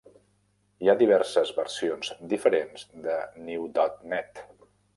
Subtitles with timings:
[0.85, 4.45] Hi ha diverses versions diferents de NewDotNet.